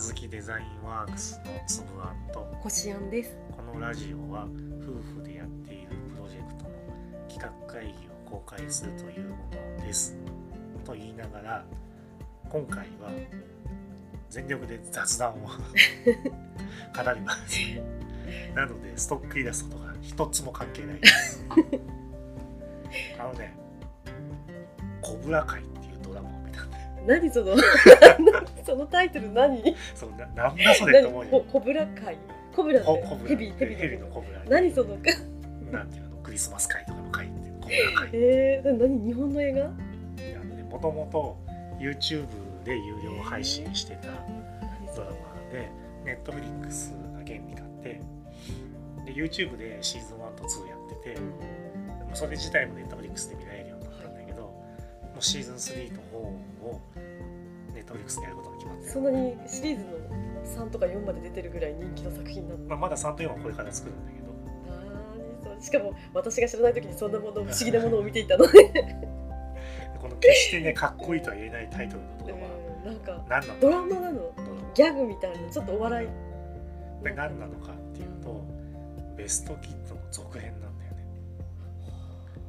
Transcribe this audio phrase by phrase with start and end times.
[0.00, 3.36] ずきデザインワークスのつぶあんとこしあんです。
[3.54, 4.46] このラジオは
[4.80, 6.70] 夫婦でやっているプロジェクトの
[7.28, 9.36] 企画会議を公開するというも
[9.78, 10.16] のです。
[10.86, 11.64] と言いながら
[12.48, 13.10] 今回は
[14.30, 17.58] 全力で雑談を 語ります。
[18.56, 21.44] なのでストックイラストとか一つも関係ないです。
[23.18, 23.54] あのね
[25.02, 25.79] 「コブラ会」って
[27.06, 27.56] 何その
[28.64, 29.62] そのタイトル何？
[29.94, 32.16] そうななんだそれと思うココブラ会。
[32.54, 33.28] コブラってココブラ。
[33.30, 34.96] ヘビヘビヘビのコブラ何その？
[35.70, 36.16] なんていうの？
[36.22, 37.10] クリスマス会とかの？
[37.10, 37.54] 会っていう。
[37.60, 38.10] コブラ会。
[38.12, 39.06] えー、何？
[39.06, 39.58] 日本の映画？
[39.58, 39.70] いや
[40.40, 41.36] あのねもともと
[41.78, 42.26] YouTube
[42.64, 44.08] で有料配信してた
[44.94, 45.16] ドラマ
[45.50, 45.70] で
[46.04, 48.00] Netflix が原理があって
[49.06, 51.20] で YouTube でシーズン1と2やってて
[52.12, 53.59] それ自体も Netflix で見られるようになったんだけども
[55.20, 56.16] うシーズン3と4
[56.66, 56.80] を
[57.72, 58.90] Netflix でやることが決まってる。
[58.90, 59.90] そんなにシリーズの
[60.44, 62.64] 三とか四まで出てるぐらい人気の作品なの？
[62.66, 65.60] まあ、まだ3と4はこれから作るんだけど。
[65.60, 68.46] しかも私が知らない時にそんなもの不思議なものを見ていたの。
[68.46, 69.08] で、で
[70.00, 74.32] この決してねかっこいいとは言えないタイトルのドラうん、なんかマ何なのドラマなの？
[74.74, 76.08] ギャグみたいなちょっとお笑い。
[77.04, 78.42] で何なのかっていうと
[79.18, 81.06] ベストキッドの続編なんだよね。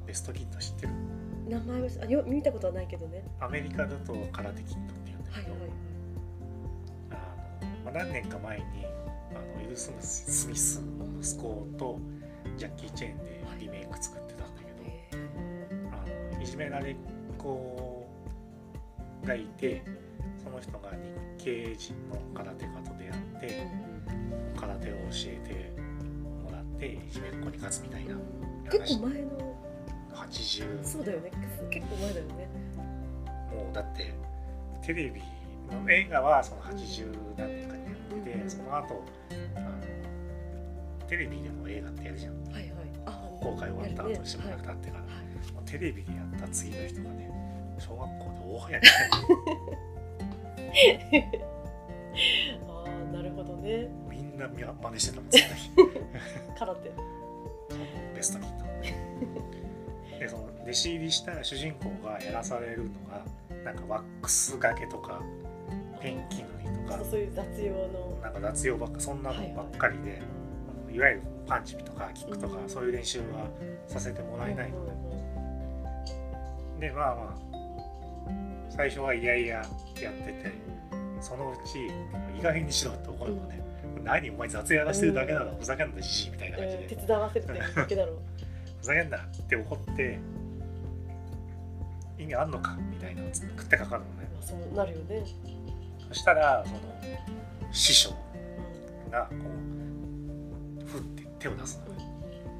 [0.07, 0.93] ベストキッド知ってる？
[1.51, 3.23] 名前はあよ見たことはないけどね。
[3.39, 5.69] アメリカだと空手キッドっていうんだけど、はいはいはい。
[7.11, 8.63] あのまあ、何年か前に
[9.31, 11.99] あのウィル・スミススミスの息子と
[12.57, 15.09] ジャッキー・チェーンでリメイク作ってたんだけど、え
[15.91, 16.95] あのいじめられっ
[17.37, 18.07] 子
[19.23, 19.83] がいて
[20.43, 20.89] その人が
[21.37, 25.81] 日系人の空手家と出会ってー空手を教えて
[26.43, 28.15] もらっていじめっ子に勝つみたいな
[28.71, 29.50] 結構前の
[30.31, 31.31] 80そうだよね。
[31.69, 32.49] 結構前だよね。
[33.53, 34.13] もうだって
[34.81, 35.21] テレビ
[35.71, 38.49] の映画はその80何年かにやってて、うん。
[38.49, 39.03] その後
[39.55, 42.43] あのテレビでも映画ってやるじゃん。
[42.45, 42.71] はいはい。
[43.05, 43.11] あ
[43.41, 45.21] 公開終わった後しばらく経はってから、いはい
[45.65, 47.29] テレビでやった次の人がね
[47.79, 48.87] 小学校で大流行り
[52.67, 53.89] ああなるほどね。
[54.09, 55.57] みんなみ真似してたもん絶対
[56.59, 56.91] 空手。
[58.15, 58.65] ベストキット
[60.21, 63.25] でその弟子入りした主人公がやらされるのが
[63.65, 65.19] なんかワックスがけとか
[65.99, 68.19] ペンキ塗りとかそういう雑用の。
[68.21, 70.21] なんか雑用ばっかそんなのばっかりで、
[70.93, 72.69] いわゆるパンチとかキックとか、うん。
[72.69, 73.47] そういう練習は
[73.87, 74.85] させてもらえないの
[76.79, 77.37] で、でまあまあ
[78.69, 79.65] 最初はいやいややっ
[80.13, 80.51] てて
[81.19, 81.87] そのうち
[82.39, 83.59] 意外にしろって怒るのね、
[84.03, 88.13] 何お前雑やらしてるだけなの、うんふざけんなじじいみたいな感じで、手伝わせる だけだろ。
[88.13, 88.19] う
[88.81, 90.19] ふざけんなって怒って
[92.17, 94.29] 意味あんのかみたいなの食ってかかるのね。
[94.33, 95.25] まあそうなるよね。
[96.07, 96.79] そしたらその
[97.71, 98.09] 師匠
[99.11, 99.35] がこ
[100.83, 102.05] うふって手を出すのね。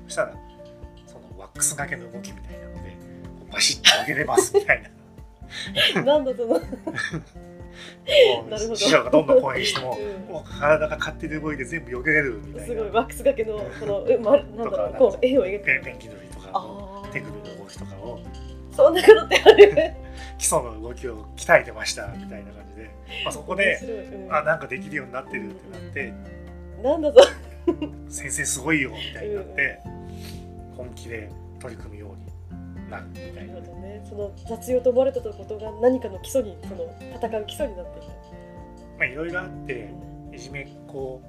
[0.05, 0.33] そしたら
[1.07, 2.97] そのワックスがけの動きみたいなので
[3.51, 4.89] バシッと上げれますみたいな。
[5.99, 6.59] う んなんだその
[8.75, 9.23] 師匠がど。
[9.23, 9.27] ん。
[9.27, 12.67] どん公演してもうんもう体が勝手に動いて全部避けれるみたいな。
[12.67, 15.65] すごいワックスがけの このえまなんだろうこう絵を描く。
[15.65, 18.19] ペンキ塗りとかああ手首の動きとかを。
[18.71, 19.93] そんなことってある。
[20.37, 22.89] 基礎の動きを鍛えてましたみたいな感じで、
[23.25, 23.79] まあ、そこで
[24.25, 24.33] うん。
[24.33, 26.13] あなんかできるようになってるってなって。
[26.81, 27.19] なんだぞ。
[28.09, 29.79] 先生すごいよみたいになって
[30.75, 32.30] 本気で取り組むように
[32.91, 33.53] なるみたいな。
[33.53, 34.05] なるほどね。
[34.07, 36.83] その雑用と思われたことが何かの基礎にその
[37.15, 38.13] 戦う基礎になっていたま
[39.01, 39.89] あいろいろあって
[40.33, 41.21] いじめっ子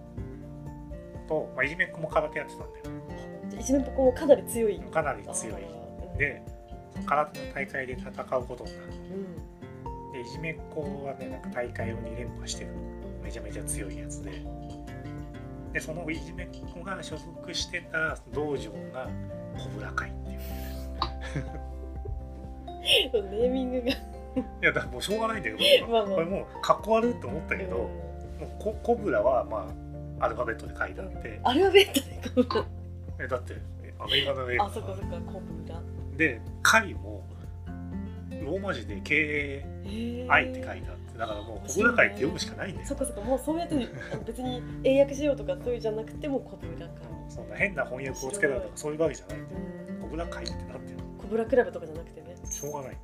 [1.29, 3.61] と、まあ、いじめっ子も空手やってたんだよ。
[3.61, 4.81] いじめっ子もかなり強い。
[4.81, 5.63] かなり強い。
[6.19, 6.43] で
[7.07, 8.87] 空手の大会で戦うことになる。
[10.07, 10.13] うん。
[10.13, 12.71] でいじめっ子はねなんか大会を2連覇してる。
[13.23, 14.43] めちゃめちゃ強いやつで。
[15.73, 19.09] でそのいじめっ子が所属してた道場が
[19.57, 20.41] コブラ会っていう。
[20.67, 20.72] うん
[23.23, 23.89] ネーミングが。
[23.89, 23.95] い
[24.63, 26.15] やだからもうしょうがないんだけど まあまあ。
[26.15, 29.69] これもうかっこ悪いと思ったけど、もうココブラはま
[30.21, 31.41] あアルファベットで書いてあって。
[31.43, 32.65] アルファベットでコブ
[33.21, 35.81] えだってえアメリカの映画ラあそこそこコブラ。
[36.17, 37.23] で会も
[38.45, 42.87] ローマ字で KAI って書いてあってだからもうコブラ会って読むしかないんだよ。
[42.87, 43.77] そこそこもうそうやって
[44.27, 46.95] 別に英訳しようとかそういうじゃなくてもコブラか。
[47.29, 49.61] そんな変な翻訳をつけたりとかそういうわけじゃないんだよ。
[49.89, 50.01] うん。
[50.01, 50.99] コブラ会ってなってる
[51.33, 52.37] ブラクラブとかじゃなくてね。
[52.49, 52.97] しょうがない。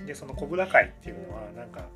[0.06, 1.86] でそのコブラ会っていうのはなんか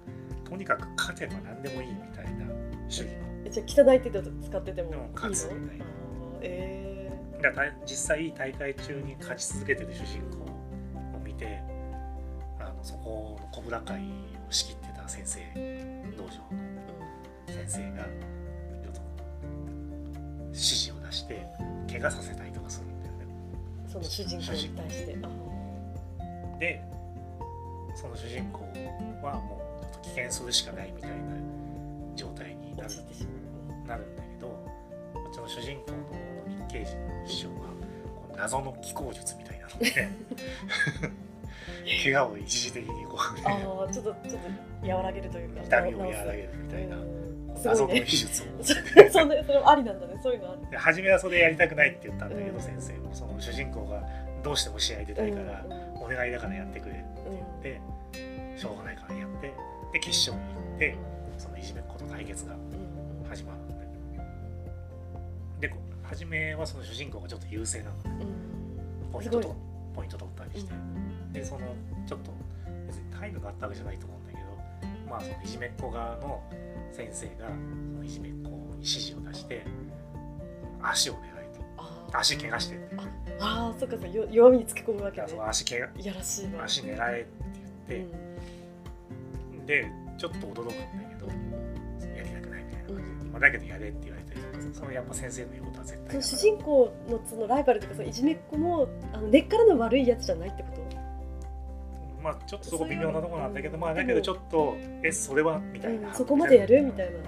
[0.45, 2.45] とにかく勝てば何でもいいみたいな
[2.89, 3.13] 主義
[3.45, 5.09] えじゃあ汚い手で使っててもいいの？
[5.15, 5.85] 勝つみたいな。
[5.85, 11.61] あーえだから実際大会中に勝ち続けてる主人公を見て
[12.61, 14.03] あのそこのコブラ会を
[14.51, 15.41] 仕切ってた先生
[16.17, 16.63] 道場の。
[17.47, 19.01] 先先生がちょっと
[20.49, 21.47] 指示を出して
[21.91, 22.52] 怪我させたりとかするんだよね
[23.93, 25.17] その主人公に対して。
[25.23, 25.29] あ
[26.59, 26.83] で
[27.95, 28.61] その主人公
[29.23, 31.17] はもうちょっと危険するしかないみたいな
[32.17, 32.91] 状態になる。
[33.87, 34.47] なるんだけど
[35.13, 37.55] こっちの主人公の日系人の師匠が
[38.15, 40.09] こう謎の気候術みたいなので
[42.05, 44.43] 怪我を一時的にこう、うね、ああちょっとちょっ
[44.83, 46.97] と和らげるというか痛みを和らげるみたいな。
[46.97, 47.22] うん
[47.63, 48.07] す謎ごいね。
[48.07, 49.11] 術を持そってて。
[49.11, 50.19] そんなそれもありなんだね。
[50.23, 50.71] そういうのある。
[50.71, 53.15] で初めはそれやりたくないって言ったんだけど、うん先生も。
[53.15, 54.03] その主人公が
[54.43, 55.65] どうしても試合出たいから、
[55.97, 57.05] お願いだからやってくれって
[57.63, 57.79] 言っ
[58.55, 59.53] て、しょうがないからやって
[59.93, 60.97] で決勝に行って
[61.39, 63.91] そのいじめっ子と対決がうん始まるんだよ。
[65.61, 68.09] でこ初めはその主人公がちょっと優勢なのう
[69.09, 69.13] ん。
[69.13, 69.55] ポイントと
[69.95, 70.73] ポイント取ったりして、
[71.33, 71.67] でその
[72.07, 72.31] ちょっと
[72.87, 76.43] 別に態度があったわけじゃないと思うんだけどまあそのいじめっ子側の
[76.93, 79.65] 先生がそのいじめっ子に指示を出して
[80.83, 81.53] 足を狙え
[82.11, 82.19] と。
[82.19, 82.97] 足怪我してって。
[83.41, 84.07] あーそっかそっか。
[84.09, 85.27] よ弱みにつけ込むわけね。
[85.29, 85.89] その足怪我。
[85.99, 86.65] いやらしいわ。
[86.65, 87.25] 足狙えっ
[87.89, 88.33] て言って、
[89.67, 91.27] でちょっと驚くんだけど
[92.17, 94.33] やりたくないみたいな感じで、まあ、だけどやれって言われて
[94.73, 100.82] そのやっぱ先生の言うことは絶対主人公のそのライバルとかそのいじめっ子もあの根っからの悪いやつじゃないってこと
[102.23, 105.59] まあちょっとそこ微妙なところなんだけどまあだけどちょっとえそれは？
[105.59, 106.15] みたいな、うん。
[106.15, 106.83] そこまでやる？
[106.83, 107.19] みたいな。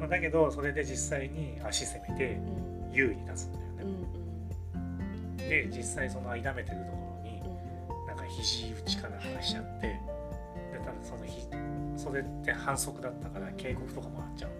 [0.00, 2.68] まあ、だけどそれで実際に足攻めてうん。
[2.90, 3.64] 優位に立つんだよ
[4.74, 7.42] うんね、で実際その痛めてるところに
[8.06, 9.98] なんか肘打ちかなんかしちゃってで
[10.78, 11.46] ただそのひ
[11.96, 14.50] それって反則だったから警告とかもらっちゃう。
[14.50, 14.56] の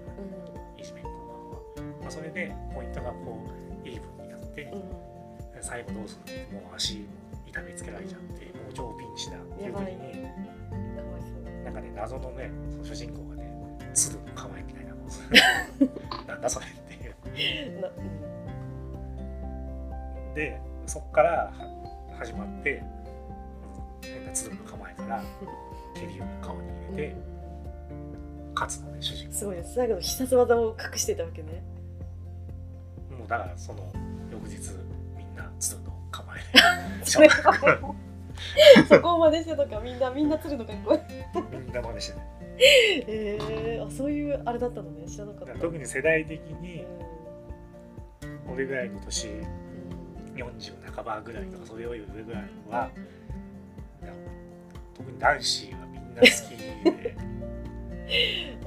[0.78, 1.60] いじめっ子側は、
[2.02, 2.08] ま。
[2.08, 3.40] あ、それでポイントがこ
[3.84, 4.80] うイーブンになって、うん。
[4.80, 4.82] うん
[5.60, 6.32] 最後どうする？
[6.32, 7.04] ってもう足
[7.46, 9.92] 痛めつけられちゃってもう超ピンチだっていう時にやばい。
[9.94, 13.50] かわいそうなんかね謎のねその主人公がね
[13.94, 15.36] 鶴の構えみたいなのをする。
[16.26, 16.94] なんだそれって
[17.42, 17.80] いう。
[17.80, 17.88] な
[20.34, 21.52] でそっからは
[22.18, 22.82] 始まって
[24.02, 25.22] 変な鶴の構えから
[25.94, 27.16] 蹴りを顔にうん入れて
[28.54, 29.74] 勝つのね主人すごいです。
[29.74, 31.62] 最後の必殺技を隠していたわけね。
[33.10, 33.90] 公もうだからその
[34.30, 34.58] 翌日
[35.16, 37.94] みんな鶴の構えそれは
[38.88, 41.00] そこを真似してとかみんなみんな鶴の格好
[41.50, 45.06] みんな真似してねえー、あそういうあれだったのね。
[45.06, 45.54] 知らなかった。
[45.54, 46.86] 特に世代的うにん。
[48.52, 49.48] 俺ぐらいの年うん。
[50.34, 52.90] 40半ばぐらいとかそれより上ぐらいは
[54.94, 57.16] 特に男子はみんな好きで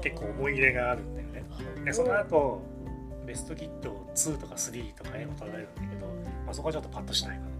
[0.02, 1.44] 結構思い入れがあるんだよね。
[1.84, 2.62] でその後
[3.26, 6.06] ベストキット2とか3とか絵も撮られるんだけど、
[6.44, 7.51] まあ、そこはちょっとパッとしないかあー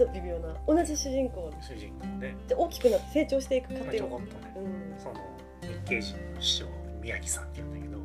[0.00, 0.54] ちょっと微妙な。
[0.66, 1.50] 同じ主人公。
[1.54, 4.98] な主人公で、で大きくなって成長していく過まあ、程をちょこっとねうん。
[4.98, 5.14] その
[5.60, 6.66] 日系人の師匠
[7.02, 7.98] 宮城さんって言うんだけど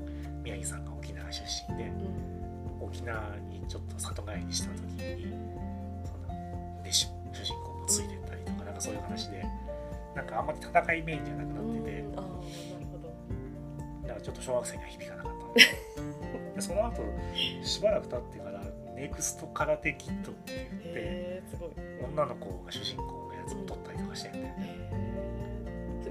[0.44, 2.86] 宮城さんが沖縄出身でうん。
[2.86, 5.32] 沖縄にちょっと里帰りした時に
[6.04, 9.46] そので主主人公もついてったりとかなんかそういう話で
[10.16, 12.00] なんかあんまり戦いメインじゃなくなってて。
[12.02, 12.20] うん。
[12.20, 13.08] ああなるほど。
[14.04, 15.32] だからちょっと小学生には響かなかっ
[16.56, 17.02] た その後
[17.64, 18.62] しばらく経ってから
[18.96, 21.70] ネクスト空手キットって言ってへえすごい
[22.06, 24.76] 女の子が主人公のやつを撮ったりとかしてるんだよね。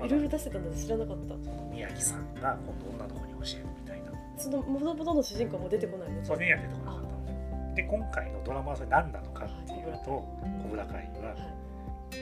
[0.05, 1.35] いろいろ出してたんだ知らなかった。
[1.73, 4.13] 宮城さんが今度女の子に教えるみたいな。
[4.37, 6.25] そのもともとの主人公はもう出てこないの？
[6.25, 11.37] それには出てこなかったで今回のドラマはそれ何なのかっていうと小倉会ははい。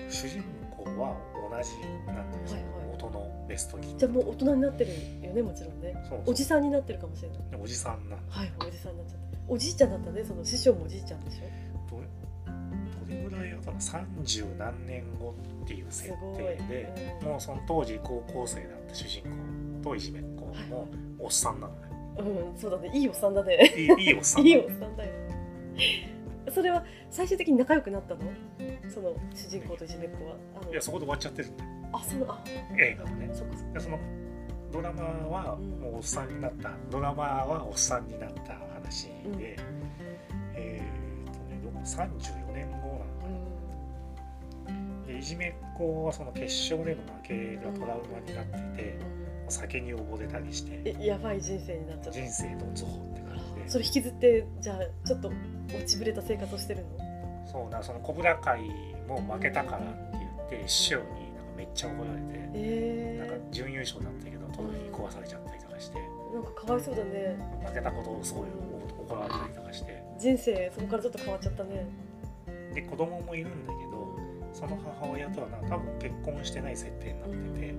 [0.08, 1.16] 主人公は
[1.50, 1.70] 同じ
[2.06, 2.64] なんではいはい。
[2.92, 4.90] 元のベストキッじゃあもう大人になってる
[5.26, 5.94] よねもちろんね。
[6.26, 7.38] おじさんになってるかもしれない。
[7.50, 9.38] でおじさんなはいおじさんになっちゃった。
[9.48, 11.71] おじいちゃんだったねその師匠もおじいちゃんでしょ？
[13.28, 17.28] ぐらいやったの30何年後っていう設定でうん。
[17.28, 19.22] もうその当時高校生だった主人
[19.82, 20.88] 公といじめっ子も
[21.18, 21.80] おっさんなのね。
[22.18, 22.90] うんそうだね。
[22.94, 23.72] いいおっさんだね。
[23.76, 25.12] いいいいおっさんいないのおっさんだよ
[26.52, 28.20] それは最終的に仲良くなったの？
[28.92, 30.34] その主人公といじめっ子は
[30.70, 31.70] いやそこで終わっちゃってるんだよ。
[31.92, 32.42] あそうあ。
[32.78, 33.30] 映画はね。
[33.32, 33.72] そっかそっか。
[33.74, 33.98] でその
[34.72, 40.41] ドラマはうんもうおっさんになった、ドラマはおっさんになった話で、うん
[41.84, 43.38] 34年後なの
[44.68, 48.44] うんでいじめっ子はその決勝での負けがトラウマになっ
[48.76, 52.12] てて、うん酒に溺れたりしてえやばい人生になっちゃった。
[52.12, 53.68] 人生どん底って感じで。
[53.68, 57.46] それ引きずってじゃあちょっと落ちぶれた生活をしてるの？
[57.46, 58.62] そうなその小倉会
[59.06, 60.18] も負けたからって
[60.50, 61.02] 言って師匠に
[61.36, 65.98] なんかめっちゃ怒られて、えなんかー、準優勝だったけどトロフィー壊されちゃったりとかして
[66.32, 67.36] なんかかわいそうだね。
[67.66, 68.44] 負けたことをすごい
[69.06, 70.02] 怒られたりとかして。
[70.18, 71.86] 人生そこからちょっと変わっちゃったね。
[72.74, 74.16] で子供もいるんだけど
[74.54, 77.74] その母親とはな多分結婚してない設定になってて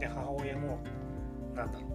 [0.00, 0.78] で母親も
[1.54, 1.90] なんだろう。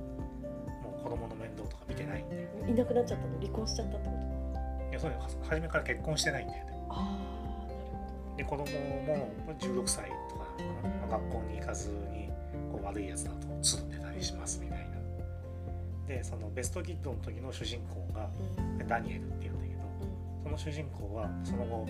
[0.84, 2.48] もう子供の面倒とか見てないんで。
[2.68, 3.40] いなくなっちゃったの？
[3.40, 4.90] 離婚しちゃったってこと？
[4.92, 5.18] いやそういう
[5.50, 6.72] 初めから結婚してないんだよね。
[6.90, 7.18] あ
[7.64, 8.66] あなるで子供も
[9.60, 10.46] 16歳とか
[11.10, 12.30] まあ学校に行かずに
[12.72, 14.75] こう悪いやつだとつるんでたりしますみたいな
[16.08, 18.30] でそのベストキッドの時の主人公が
[18.88, 19.82] ダニエルっていうんだけど
[20.44, 21.88] その主人公はその後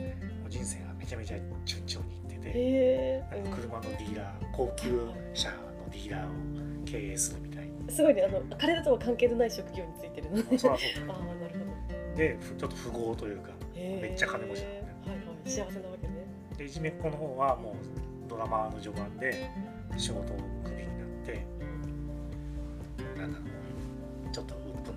[0.49, 4.89] 人生がめちゃめちゃ順調にいっててへえなんか車のディーラー高級
[5.33, 7.91] 車のディーラーを経営するみたいな。
[7.91, 8.23] すごいね。
[8.23, 10.43] あの彼らとは関係のない職業についてるのね。
[10.49, 11.13] まあそりゃそうだ。
[11.13, 11.65] ああなるほ
[12.11, 12.17] ど。
[12.17, 15.49] でふちょっと富豪というかめっちゃ金持ちなんだよはいはい。
[15.49, 16.13] 幸せなわけね。
[16.57, 19.49] でいじめっ子の方はもうドラマーの序盤で
[19.97, 21.45] 仕事をクビになって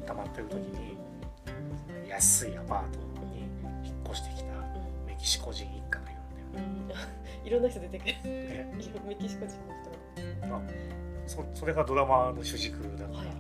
[0.09, 0.97] 溜まってる時に
[2.09, 3.43] 安いアパートに
[3.85, 4.55] 引っ越してきた
[5.07, 6.15] メキシコ人一家がい
[6.57, 7.05] るんだよね。
[7.43, 7.47] うん。
[7.47, 8.15] いろんな人出てくる。
[8.25, 8.67] で
[9.07, 9.91] メキシコ人の人。
[10.49, 10.63] が
[11.27, 13.33] そそれがドラマの主軸だから、はいは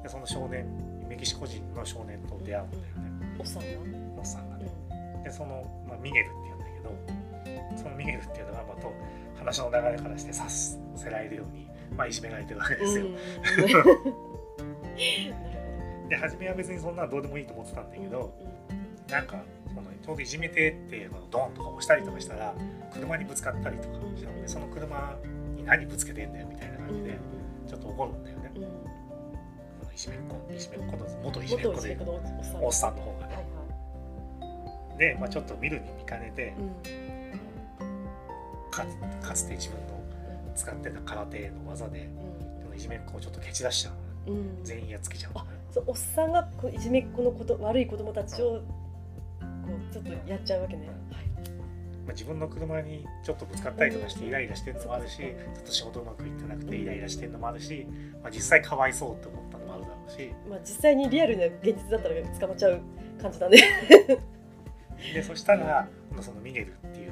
[0.00, 0.02] い。
[0.02, 0.66] でその少年
[1.08, 2.88] メキシコ人の少年と出会うんだよね。
[3.38, 3.68] おっさんが
[4.18, 4.68] おっさんがうね
[5.20, 5.22] ん。
[5.22, 6.80] でその、まあ、ミゲルっていうんだけ
[7.76, 8.88] どそのミゲルっていうのがまた
[9.38, 10.76] 話の流れからしてさせ
[11.08, 13.16] られるように、まあ、いじめられてるわけですよ、うん
[16.10, 18.34] で初めは別にそんなのどうでもいいと思ってたんだほけど、
[19.08, 22.52] なんかそのちょうどいじめてっていうのをドンとか押したりとかしたら
[22.92, 25.16] 車にぶつかったりとかしたのでその車
[25.56, 27.16] に何ぶつけてんだよみたいな感じで
[27.68, 28.50] ちょっと怒るんだよね。
[29.94, 31.98] いじめっ子いじめっ子の元いじめっ子で
[32.60, 33.36] おっさんの方がはいね
[34.94, 36.54] はで、まあ、ちょっと見るに見かねて
[38.70, 38.84] か
[39.22, 40.02] かつて自分の
[40.56, 42.08] 使ってた空手の技で
[42.62, 44.32] そのいじめっ子をちょっと蹴散らしちゃう
[44.64, 48.62] 全員やっつけちゃうそうおっさんがこういじめっ子のこと悪い子供たちをこ
[49.90, 50.86] うちょっとやっちゃうわけね。
[50.86, 51.30] はい。
[52.06, 55.26] まあ、自分の車にちょっとぶつかったりとかしてイライラしてるのもあるしちょ
[55.62, 57.86] っと仕事うまくいってなくてイライラしてるのもあるし、
[58.22, 62.80] まあ、実際かわいそうって思ったのもあるだろうしまあ実際にリアルな現実だったら捕まっちゃう
[63.20, 63.58] 感じだね。
[65.14, 65.88] でそしたら
[66.20, 67.10] そのミゲルっていう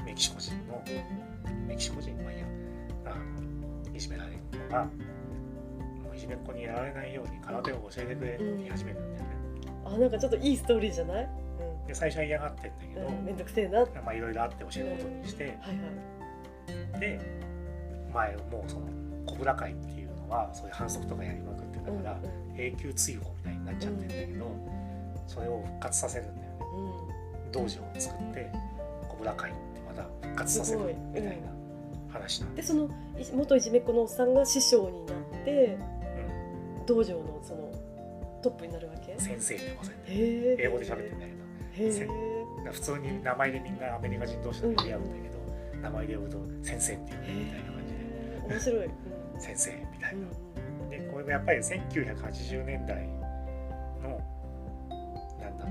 [0.00, 0.82] うんメキシコ人の
[1.66, 2.46] メキシコ人まあいいや
[3.06, 3.08] あ
[3.90, 4.88] のいじめられるのが
[6.16, 9.36] いじめっ子にやられないように空手を教えてくれ言い始めるんだよね。
[9.84, 11.28] あなんかちょっといいストーリーじゃない？
[11.86, 13.24] で最初は嫌がってんだけど、うん。
[13.24, 13.80] めんどくせえな。
[13.80, 15.72] はいまあいろいろあって教えることにして、は
[16.96, 17.00] い。
[17.00, 17.20] で
[18.12, 18.86] 前もうその
[19.26, 22.18] コブラ会っていうのはそういう反則とかやりまくってたうんから、
[22.56, 24.46] 永久追放みたいになっちゃってんだけど、
[25.26, 26.56] それを復活させるんだよね
[27.46, 27.68] うん道場を
[27.98, 28.50] 作って
[29.08, 30.80] コブラ会ってまた復活させる
[31.12, 31.32] みたいな
[32.08, 32.88] 話なんででその
[33.34, 35.78] 元いじめっ子のおっさんが師匠になって
[36.86, 37.72] 道場のその
[38.42, 39.12] トップになるわけ？
[39.12, 40.56] うん、先生ってことでへえ。
[40.60, 42.72] 英語で喋ってんだけど。
[42.72, 45.38] 普通に名前でみんなアメリカ人同士で呼び合うんだけど、
[45.82, 48.00] 名前で呼ぶと先生っていうみたいな感じで。
[48.48, 48.86] 面白い。
[48.86, 48.88] う
[49.36, 49.40] ん。
[49.40, 50.20] 先生みたいな。
[50.20, 50.46] うん
[50.90, 53.08] でこれもやっぱり1980年代
[54.00, 54.20] の
[55.40, 55.66] なんだ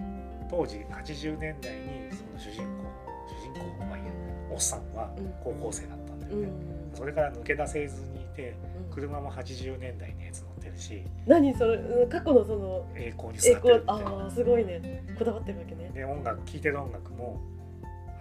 [0.49, 2.83] 当時80年代にその主人公
[3.29, 4.11] 主人公まあいいや
[4.51, 5.33] おっさんはうん。
[5.41, 6.49] 高校生だったんだようんね、
[6.93, 8.55] それから抜け出せずにいて
[8.89, 8.93] うん。
[8.93, 15.03] 車も80年代のやつ乗ってるし何それうん過去のその栄光に栄座ってる光みたいなああすごいね。
[15.17, 15.89] こだわってるわけね。
[15.93, 17.41] で音楽聴いてる音楽も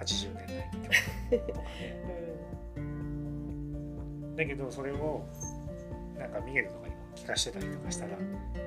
[0.01, 0.71] 80年代
[1.49, 2.25] とかね。
[4.37, 5.25] だけどそれを
[6.19, 8.17] なんかミゲルとかにも聴かしてたりとかしたら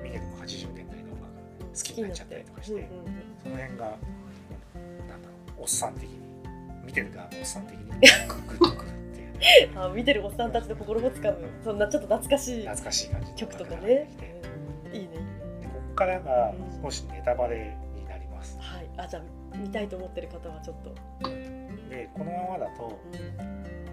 [0.02, 1.28] ミゲルも80年代の音楽
[1.76, 3.84] 好きになっちゃったりとかしてうんうんその辺が、
[5.08, 6.18] なんだろう、おっさん的に、
[6.84, 8.90] 見てる側のおっさん的に、 グッとくる
[9.76, 14.10] あ見てるおっさんたちの心もつかむそんなちょっと懐かしい懐かしい感じの曲とかね。
[14.92, 15.08] いいね。
[15.60, 18.58] でここからが少しネタバレになります。
[18.60, 18.88] はい。
[18.96, 20.94] あじゃあ見たいと思ってる方はちょっと、
[21.90, 23.16] で、このままだと、う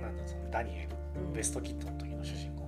[0.02, 1.34] なんだそのダニエル、んうん。
[1.34, 2.64] ベストキッドの時の主人公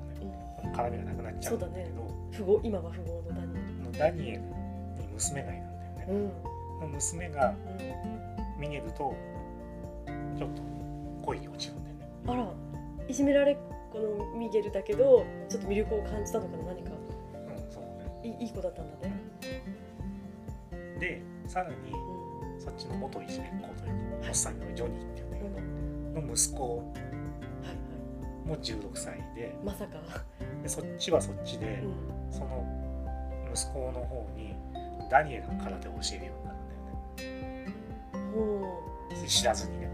[0.64, 4.48] の絡みがなくなっちゃうんだけど、富豪今は富豪のダニエこのダニエルに
[5.14, 6.32] 娘がいるんだよね。
[6.82, 7.54] の娘が
[8.60, 9.16] ミゲルと
[10.38, 10.62] ちょっと
[11.24, 12.08] 恋に落ちるんだよね。
[12.28, 12.67] あら
[13.08, 13.58] いじめられっ
[13.92, 16.92] 子のミゲルだけどちょっと魅力を感じたのかな何か。
[16.92, 18.38] うん、そうね。
[18.40, 19.14] いいいい子だったんだね、
[21.00, 22.28] で、さらに、うん
[22.60, 26.16] そっちの元いじめっ子というか、おっさんのジョニーっていうんだけうん。
[26.16, 26.94] ど、の息子はいは
[28.46, 28.48] い。
[28.48, 30.00] も16歳でまさか、
[30.62, 32.34] でそっちはそっちで、うん。
[32.34, 32.66] その
[33.54, 34.56] 息子の方に
[35.10, 36.74] ダニエルの空手を教えるようになるんだ
[37.54, 38.76] よね。
[39.22, 39.86] ほ知らずにね。
[39.86, 39.87] う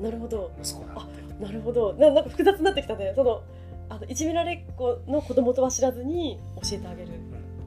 [0.00, 0.50] なるほど。
[0.60, 1.94] 息子だってなるほど。
[1.94, 3.12] ななんか複雑になってきたね。
[3.14, 3.42] その
[3.88, 7.08] あのいじめられっ子の子供とは知らずに教えてあげる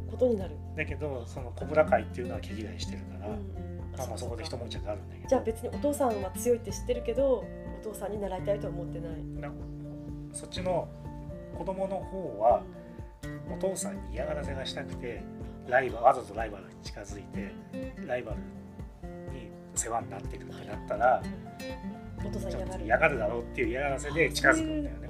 [0.10, 3.98] ことになる、だけどそのコブラ会っていうのは毛嫌いしてるから、うんうん。
[3.98, 5.30] まあ、まあそこで一悶着あるんだけど。
[5.30, 7.44] じゃあ別にお父さんは強いって知ってるけど
[7.82, 9.52] お父さんに習いたいとは思ってない、な
[10.32, 10.88] そっちの
[11.58, 12.64] 子供の方は
[13.52, 15.22] お父さんに嫌がらせがしたくて
[15.68, 17.54] ライバルわざとライバルに近づいて
[18.08, 18.38] ライバル
[19.34, 21.24] に世話になってるってなったら
[22.26, 25.10] お父さん嫌がる嫌がるだろうっていう嫌がらせで近づくんだよね。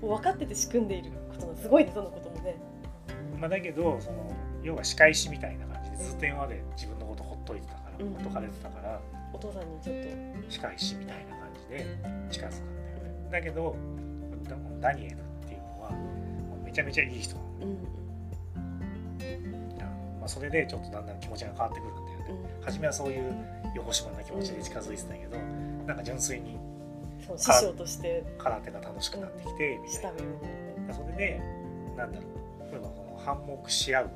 [0.00, 2.56] 分かってて仕組んでいることがすごいねそのこともね
[3.38, 4.30] まあ、だけどその
[4.62, 9.00] 要は仕返しみたいな感じでずっと今まで自分のことほっといてたから、うんほっとかれてたから
[9.32, 9.96] お父さんにちょっ
[10.44, 11.86] と仕返しみたいな感じで
[12.30, 13.30] 近づくんだよね。
[13.30, 13.76] だけど
[14.80, 15.92] ダダニエルっていうのは
[16.64, 17.99] めちゃめちゃいい人なのうん
[20.20, 22.24] まあ、それでちょっとだんだん気持ちが変わってくるんだよね。
[22.58, 22.64] うん。
[22.64, 23.34] 初めはそういう
[23.74, 25.36] 横島な気持ちで近づいてたけど、
[25.86, 26.58] なんか純粋に
[27.26, 28.24] そう師匠として。
[28.38, 30.12] 空手が楽しくなってきてみたい
[30.86, 30.94] な。
[30.94, 31.40] それで
[31.96, 32.24] なんだろ
[32.68, 34.10] う例えばこの反目し合う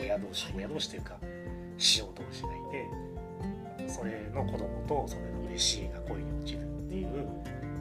[0.00, 1.16] 親同士親同士というか
[1.78, 2.52] 師匠同士がい
[3.86, 7.26] てそれの子供とそれの弟子が恋に落ちるっていう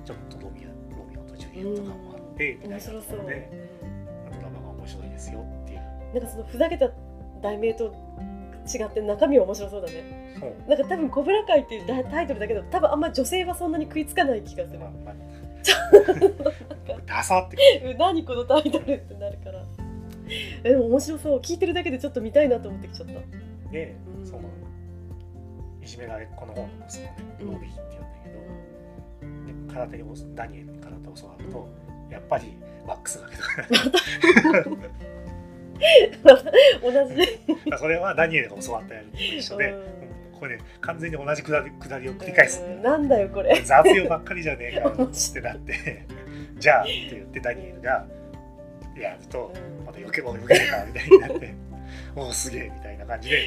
[0.05, 3.69] ちょっとロミオロミオとジュリエット感もあってみたいなところで
[4.31, 5.79] ドラマが面白いですよっていう。
[6.13, 6.89] なんかそのふざけた
[7.43, 7.93] 題名と
[8.65, 10.23] 違って中身は面白そうだね。
[10.67, 14.79] なんか多分「コブラ会」っていうタイトルだけど多分あんま女性はそんなに食いつかない気がする。
[17.05, 17.57] ダサって。
[17.85, 19.63] うん何このタイトルってなるから。
[20.63, 21.39] えでも面白そう。
[21.39, 23.71] 聞いてるだけでちょっと見たいなと思ってきちゃった。
[23.71, 24.25] で、うん。
[24.25, 24.49] その。
[25.81, 27.53] いじめられっ子の方の息子ねうん。
[27.53, 31.67] ロビーって言うんだけど、で空手に教ダニエルに空手を教わると、
[32.09, 32.57] やっぱり
[32.87, 34.77] ワックスがけとか
[36.81, 37.15] 同じ。
[37.15, 39.79] でそれはダニエルが教わったやるのと一緒で、うん。
[39.79, 39.83] うん。
[40.39, 42.61] これね完全に同じくだりくだりを繰り返す。
[42.61, 42.83] んだようん。
[42.83, 43.61] なんだよこれ。
[43.63, 46.05] 雑用ばっかりじゃねえか ってなって。
[46.57, 48.05] じゃあって言ってダニエルが
[48.97, 49.85] やるとうん。
[49.85, 51.53] また余計も余計かみたいになって。
[52.15, 53.37] おおすげえみたいな感じで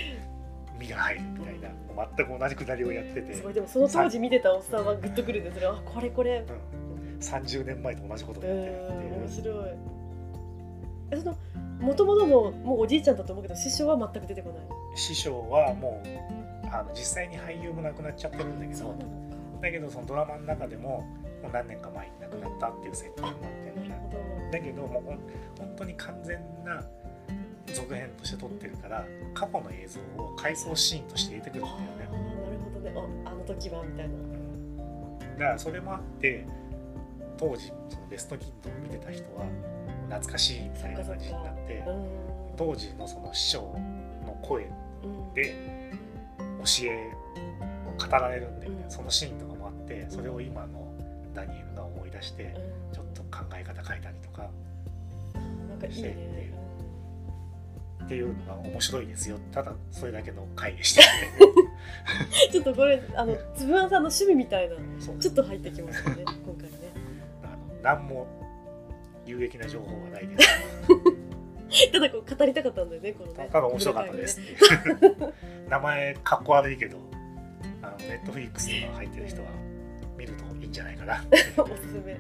[0.78, 1.68] 身が入るみたいな。
[2.16, 3.32] 全く同じくだりをやってて。
[3.32, 5.70] すごいでもその当時見てたおっさんはグッとくるんですよ。
[5.70, 6.44] あこれこれ。
[6.46, 9.96] うん、30年前と同じことやってるっていうん面白い。
[11.12, 11.36] えその
[11.80, 14.98] 元々のもうおじいちゃんだと思うけど師匠は全く出てこない。
[14.98, 18.94] 師匠はもうあの実際に俳優も亡くなっちゃってるんだけど
[19.60, 21.00] だけどそのドラマの中でも
[21.42, 25.02] もう何年か前に亡くなったっていう設定になってるんだけどもう
[25.58, 26.82] 本当に完全な
[27.74, 32.92] 続編として撮ってるから過去の映像を回想シーンとして入れてくるんだよあーなるね、ほどね。
[33.26, 34.14] ああの時はみたいな。
[34.14, 36.46] うん、だからそれもあって
[37.36, 39.44] 当時そのベストキッドを見てた人は
[40.08, 42.06] 懐かしいみたいな感じになってうん。
[42.56, 43.60] 当時のその師匠
[44.24, 44.68] の声
[45.04, 45.54] うんで
[46.38, 47.12] 教え
[47.86, 48.90] を語られるんで、うん。
[48.90, 50.92] そのシーンとかもあってそれを今の
[51.34, 52.94] ダニエルが思い出してうん。
[52.94, 54.48] ちょっと考え方変えたりとか
[55.68, 56.36] なんかいいね。
[58.06, 59.36] っていうのが面白いですよ。
[59.50, 61.02] ただそれだけの回でした。
[61.02, 61.50] う
[62.48, 64.76] んちょっとこれあのつぶあんさんの趣味みたいな
[65.18, 66.78] ちょっと入ってきますよね今回ね。
[67.42, 68.28] あの何も
[69.26, 70.48] 有益な情報はないです。
[71.92, 73.48] ただこう語りたかったんだよねこのね。
[73.52, 74.40] ただ面白かったです。
[74.40, 75.34] っていう
[75.68, 76.96] 名前かっこ悪いけど
[77.82, 79.48] あのネットフリックスとか入ってる人は
[80.16, 81.24] 見るといいんじゃないかな、
[81.62, 82.12] おすすめ。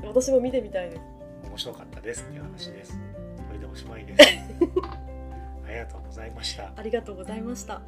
[0.00, 0.08] うん。
[0.08, 1.02] 私も見てみたいです。
[1.44, 2.98] 面白かったですっていう話です。
[3.46, 4.22] これでおしまいです。
[5.66, 6.72] ありがとうございました。
[6.74, 7.80] ありがとうございました